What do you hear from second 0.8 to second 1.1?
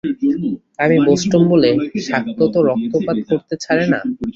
আমি